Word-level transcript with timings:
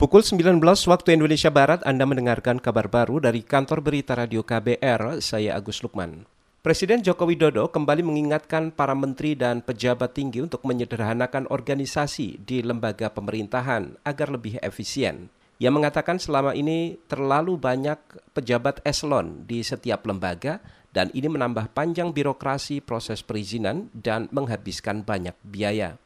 Pukul 0.00 0.24
19 0.24 0.64
waktu 0.64 1.12
Indonesia 1.12 1.52
Barat 1.52 1.84
Anda 1.84 2.08
mendengarkan 2.08 2.56
kabar 2.56 2.88
baru 2.88 3.20
dari 3.20 3.44
kantor 3.44 3.84
berita 3.84 4.16
radio 4.16 4.40
KBR, 4.40 5.20
saya 5.20 5.52
Agus 5.52 5.84
Lukman. 5.84 6.24
Presiden 6.64 7.04
Joko 7.04 7.28
Widodo 7.28 7.68
kembali 7.68 8.00
mengingatkan 8.00 8.72
para 8.72 8.96
menteri 8.96 9.36
dan 9.36 9.60
pejabat 9.60 10.16
tinggi 10.16 10.40
untuk 10.40 10.64
menyederhanakan 10.64 11.52
organisasi 11.52 12.40
di 12.40 12.64
lembaga 12.64 13.12
pemerintahan 13.12 14.00
agar 14.00 14.32
lebih 14.32 14.56
efisien. 14.64 15.28
Ia 15.60 15.68
mengatakan 15.68 16.16
selama 16.16 16.56
ini 16.56 16.96
terlalu 17.04 17.60
banyak 17.60 18.00
pejabat 18.32 18.80
eselon 18.88 19.44
di 19.44 19.60
setiap 19.60 20.08
lembaga 20.08 20.64
dan 20.96 21.12
ini 21.12 21.28
menambah 21.28 21.76
panjang 21.76 22.08
birokrasi 22.08 22.80
proses 22.80 23.20
perizinan 23.20 23.92
dan 23.92 24.32
menghabiskan 24.32 25.04
banyak 25.04 25.36
biaya. 25.44 26.00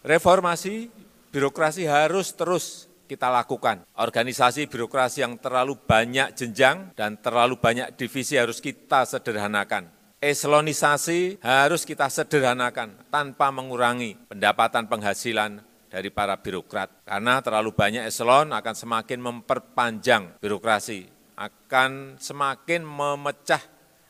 Reformasi 0.00 0.88
birokrasi 1.28 1.84
harus 1.84 2.32
terus 2.32 2.93
kita 3.04 3.28
lakukan. 3.28 3.84
Organisasi 3.96 4.66
birokrasi 4.66 5.22
yang 5.22 5.36
terlalu 5.36 5.76
banyak 5.76 6.32
jenjang 6.34 6.96
dan 6.96 7.20
terlalu 7.20 7.60
banyak 7.60 7.92
divisi 7.94 8.40
harus 8.40 8.58
kita 8.58 9.04
sederhanakan. 9.04 9.92
Eselonisasi 10.24 11.44
harus 11.44 11.84
kita 11.84 12.08
sederhanakan 12.08 12.96
tanpa 13.12 13.52
mengurangi 13.52 14.16
pendapatan 14.32 14.88
penghasilan 14.88 15.60
dari 15.92 16.08
para 16.08 16.40
birokrat. 16.40 17.04
Karena 17.04 17.44
terlalu 17.44 17.76
banyak 17.76 18.08
eselon 18.08 18.56
akan 18.56 18.74
semakin 18.74 19.20
memperpanjang 19.20 20.40
birokrasi, 20.40 21.04
akan 21.36 22.16
semakin 22.16 22.82
memecah 22.88 23.60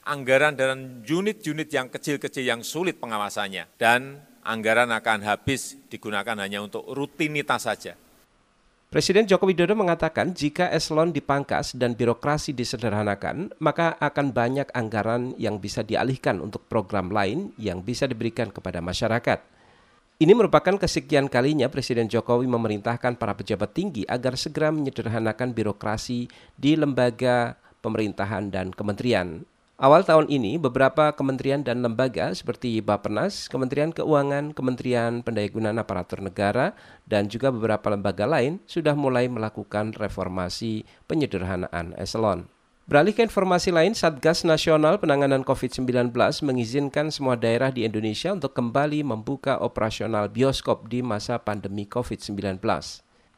anggaran 0.06 0.54
dan 0.54 1.02
unit-unit 1.02 1.66
yang 1.66 1.90
kecil-kecil 1.90 2.46
yang 2.46 2.62
sulit 2.62 3.02
pengawasannya. 3.02 3.74
Dan 3.74 4.22
anggaran 4.46 4.94
akan 4.94 5.26
habis 5.26 5.74
digunakan 5.90 6.38
hanya 6.38 6.62
untuk 6.62 6.86
rutinitas 6.94 7.66
saja 7.66 7.98
Presiden 8.94 9.26
Joko 9.26 9.50
Widodo 9.50 9.74
mengatakan 9.74 10.30
jika 10.30 10.70
eselon 10.70 11.10
dipangkas 11.10 11.74
dan 11.74 11.98
birokrasi 11.98 12.54
disederhanakan, 12.54 13.50
maka 13.58 13.98
akan 13.98 14.30
banyak 14.30 14.70
anggaran 14.70 15.34
yang 15.34 15.58
bisa 15.58 15.82
dialihkan 15.82 16.38
untuk 16.38 16.62
program 16.70 17.10
lain 17.10 17.50
yang 17.58 17.82
bisa 17.82 18.06
diberikan 18.06 18.54
kepada 18.54 18.78
masyarakat. 18.78 19.42
Ini 20.22 20.30
merupakan 20.30 20.78
kesekian 20.78 21.26
kalinya 21.26 21.66
Presiden 21.66 22.06
Jokowi 22.06 22.46
memerintahkan 22.46 23.18
para 23.18 23.34
pejabat 23.34 23.74
tinggi 23.74 24.06
agar 24.06 24.38
segera 24.38 24.70
menyederhanakan 24.70 25.50
birokrasi 25.50 26.30
di 26.54 26.78
lembaga 26.78 27.58
pemerintahan 27.82 28.46
dan 28.46 28.70
kementerian. 28.70 29.42
Awal 29.74 30.06
tahun 30.06 30.30
ini, 30.30 30.54
beberapa 30.54 31.10
kementerian 31.18 31.66
dan 31.66 31.82
lembaga 31.82 32.30
seperti 32.30 32.78
Bappenas, 32.78 33.50
Kementerian 33.50 33.90
Keuangan, 33.90 34.54
Kementerian 34.54 35.18
Pendayagunaan 35.26 35.82
Aparatur 35.82 36.22
Negara, 36.22 36.78
dan 37.10 37.26
juga 37.26 37.50
beberapa 37.50 37.90
lembaga 37.90 38.22
lain 38.22 38.62
sudah 38.70 38.94
mulai 38.94 39.26
melakukan 39.26 39.90
reformasi 39.98 40.86
penyederhanaan 41.10 41.90
eselon. 41.98 42.46
Beralih 42.86 43.18
ke 43.18 43.26
informasi 43.26 43.74
lain, 43.74 43.98
Satgas 43.98 44.46
Nasional 44.46 45.02
Penanganan 45.02 45.42
COVID-19 45.42 46.14
mengizinkan 46.46 47.10
semua 47.10 47.34
daerah 47.34 47.74
di 47.74 47.82
Indonesia 47.82 48.30
untuk 48.30 48.54
kembali 48.54 49.02
membuka 49.02 49.58
operasional 49.58 50.30
bioskop 50.30 50.86
di 50.86 51.02
masa 51.02 51.42
pandemi 51.42 51.82
COVID-19. 51.90 52.62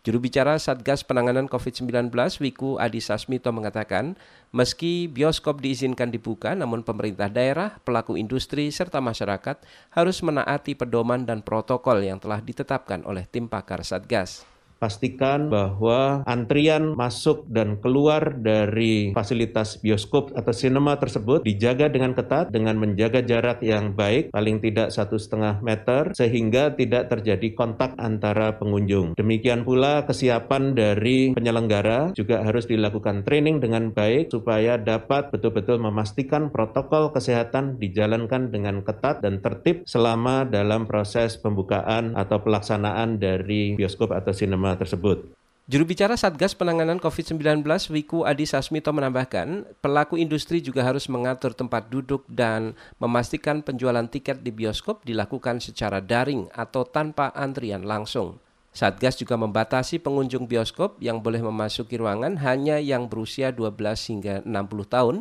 Juru 0.07 0.23
bicara 0.23 0.55
Satgas 0.63 1.03
Penanganan 1.03 1.51
COVID-19 1.51 2.15
Wiku 2.39 2.79
Adi 2.79 3.03
Sasmito 3.03 3.51
mengatakan, 3.51 4.15
meski 4.55 5.11
bioskop 5.11 5.59
diizinkan 5.59 6.15
dibuka, 6.15 6.55
namun 6.55 6.87
pemerintah 6.87 7.27
daerah, 7.27 7.83
pelaku 7.83 8.15
industri, 8.15 8.71
serta 8.71 9.03
masyarakat 9.03 9.59
harus 9.91 10.23
menaati 10.23 10.79
pedoman 10.79 11.27
dan 11.27 11.43
protokol 11.43 12.07
yang 12.07 12.23
telah 12.23 12.39
ditetapkan 12.39 13.03
oleh 13.03 13.27
tim 13.27 13.51
pakar 13.51 13.83
Satgas 13.83 14.47
pastikan 14.77 15.49
bahwa 15.49 16.21
antrian 16.29 16.93
masuk 16.93 17.49
dan 17.49 17.81
keluar 17.81 18.37
dari 18.37 19.17
fasilitas 19.17 19.81
bioskop 19.81 20.37
atau 20.37 20.53
sinema 20.53 21.01
tersebut 21.01 21.41
dijaga 21.43 21.89
dengan 21.89 22.13
ketat 22.13 22.53
dengan 22.53 22.77
menjaga 22.77 23.25
jarak 23.25 23.65
yang 23.65 23.97
baik 23.97 24.29
paling 24.31 24.61
tidak 24.61 24.93
satu 24.93 25.17
setengah 25.17 25.61
meter 25.65 26.13
sehingga 26.13 26.77
tidak 26.77 27.09
terjadi 27.09 27.57
kontak 27.57 27.97
antara 27.97 28.57
pengunjung. 28.61 29.17
Demikian 29.17 29.65
pula 29.65 30.05
kesiapan 30.05 30.77
dari 30.77 31.33
penyelenggara 31.33 32.13
juga 32.13 32.45
harus 32.45 32.69
dilakukan 32.69 33.25
training 33.25 33.63
dengan 33.63 33.91
baik 33.93 34.29
supaya 34.29 34.77
dapat 34.77 35.33
betul-betul 35.33 35.81
memastikan 35.81 36.53
protokol 36.53 37.15
kesehatan 37.15 37.81
dijalankan 37.81 38.53
dengan 38.53 38.85
ketat 38.85 39.25
dan 39.25 39.41
tertib 39.41 39.87
selama 39.89 40.45
dalam 40.45 40.85
proses 40.85 41.39
pembukaan 41.41 42.13
atau 42.19 42.43
pelaksanaan 42.43 43.17
dari 43.17 43.79
bioskop 43.79 44.13
atau 44.13 44.33
sinema 44.35 44.66
tersebut. 44.75 45.37
Juru 45.67 45.83
bicara 45.83 46.15
Satgas 46.15 46.55
Penanganan 46.55 47.03
COVID-19 47.03 47.67
Wiku 47.91 48.23
Adi 48.23 48.47
Sasmito 48.47 48.95
menambahkan, 48.95 49.67
pelaku 49.83 50.15
industri 50.15 50.63
juga 50.63 50.87
harus 50.87 51.11
mengatur 51.11 51.59
tempat 51.59 51.91
duduk 51.91 52.23
dan 52.31 52.79
memastikan 53.03 53.67
penjualan 53.67 54.07
tiket 54.07 54.47
di 54.47 54.55
bioskop 54.55 55.03
dilakukan 55.03 55.59
secara 55.59 55.99
daring 55.99 56.47
atau 56.55 56.87
tanpa 56.87 57.35
antrian 57.35 57.83
langsung. 57.83 58.39
Satgas 58.71 59.19
juga 59.19 59.35
membatasi 59.35 59.99
pengunjung 59.99 60.47
bioskop 60.47 61.03
yang 61.03 61.19
boleh 61.19 61.43
memasuki 61.43 61.99
ruangan 61.99 62.39
hanya 62.47 62.79
yang 62.79 63.11
berusia 63.11 63.51
12 63.51 63.75
hingga 64.07 64.35
60 64.47 64.87
tahun, 64.87 65.17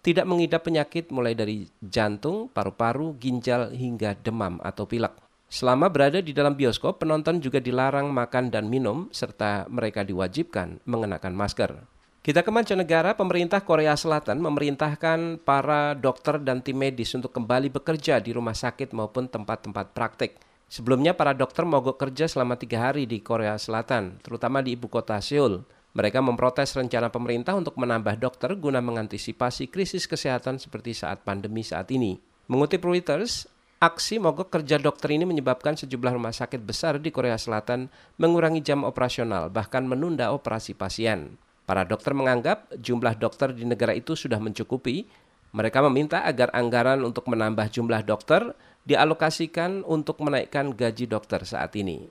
tidak 0.00 0.24
mengidap 0.24 0.64
penyakit 0.64 1.12
mulai 1.12 1.36
dari 1.36 1.68
jantung, 1.84 2.48
paru-paru, 2.48 3.20
ginjal 3.20 3.68
hingga 3.68 4.16
demam 4.16 4.56
atau 4.64 4.88
pilek. 4.88 5.12
Selama 5.50 5.90
berada 5.90 6.22
di 6.22 6.30
dalam 6.30 6.54
bioskop, 6.54 7.02
penonton 7.02 7.42
juga 7.42 7.58
dilarang 7.58 8.06
makan 8.06 8.54
dan 8.54 8.70
minum, 8.70 9.10
serta 9.10 9.66
mereka 9.66 10.06
diwajibkan 10.06 10.78
mengenakan 10.86 11.34
masker. 11.34 11.74
Kita 12.22 12.46
ke 12.46 12.54
mancanegara, 12.54 13.18
pemerintah 13.18 13.58
Korea 13.66 13.98
Selatan 13.98 14.38
memerintahkan 14.38 15.42
para 15.42 15.98
dokter 15.98 16.38
dan 16.38 16.62
tim 16.62 16.78
medis 16.78 17.10
untuk 17.18 17.34
kembali 17.34 17.66
bekerja 17.66 18.22
di 18.22 18.30
rumah 18.30 18.54
sakit 18.54 18.94
maupun 18.94 19.26
tempat-tempat 19.26 19.90
praktik. 19.90 20.38
Sebelumnya 20.70 21.18
para 21.18 21.34
dokter 21.34 21.66
mogok 21.66 21.98
kerja 21.98 22.30
selama 22.30 22.54
tiga 22.54 22.86
hari 22.86 23.10
di 23.10 23.18
Korea 23.18 23.58
Selatan, 23.58 24.22
terutama 24.22 24.62
di 24.62 24.78
ibu 24.78 24.86
kota 24.86 25.18
Seoul. 25.18 25.66
Mereka 25.98 26.22
memprotes 26.22 26.78
rencana 26.78 27.10
pemerintah 27.10 27.58
untuk 27.58 27.74
menambah 27.74 28.22
dokter 28.22 28.54
guna 28.54 28.78
mengantisipasi 28.78 29.66
krisis 29.66 30.06
kesehatan 30.06 30.62
seperti 30.62 30.94
saat 30.94 31.26
pandemi 31.26 31.66
saat 31.66 31.90
ini. 31.90 32.22
Mengutip 32.46 32.86
Reuters, 32.86 33.50
Aksi 33.80 34.20
mogok 34.20 34.52
kerja 34.52 34.76
dokter 34.76 35.16
ini 35.16 35.24
menyebabkan 35.24 35.72
sejumlah 35.72 36.12
rumah 36.12 36.36
sakit 36.36 36.60
besar 36.60 37.00
di 37.00 37.08
Korea 37.08 37.40
Selatan 37.40 37.88
mengurangi 38.20 38.60
jam 38.60 38.84
operasional, 38.84 39.48
bahkan 39.48 39.88
menunda 39.88 40.36
operasi 40.36 40.76
pasien. 40.76 41.40
Para 41.64 41.88
dokter 41.88 42.12
menganggap 42.12 42.68
jumlah 42.76 43.16
dokter 43.16 43.56
di 43.56 43.64
negara 43.64 43.96
itu 43.96 44.12
sudah 44.12 44.36
mencukupi. 44.36 45.08
Mereka 45.56 45.80
meminta 45.88 46.28
agar 46.28 46.52
anggaran 46.52 47.00
untuk 47.00 47.24
menambah 47.24 47.72
jumlah 47.72 48.04
dokter 48.04 48.52
dialokasikan 48.84 49.80
untuk 49.88 50.20
menaikkan 50.20 50.76
gaji 50.76 51.08
dokter 51.08 51.40
saat 51.48 51.72
ini. 51.72 52.04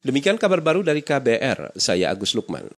Demikian 0.00 0.40
kabar 0.40 0.64
baru 0.64 0.80
dari 0.80 1.04
KBR, 1.04 1.76
saya 1.76 2.16
Agus 2.16 2.32
Lukman. 2.32 2.64